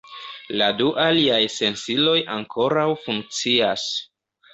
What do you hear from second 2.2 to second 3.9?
ankoraŭ funkcias.